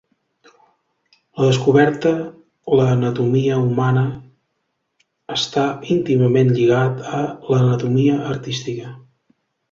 La 1.39 1.49
descoberta 1.49 2.13
l'anatomia 2.79 3.59
humana 3.65 4.05
està 5.35 5.65
íntimament 5.97 6.49
lligat 6.55 7.03
a 7.19 7.21
l'anatomia 7.55 8.17
artística. 8.37 8.89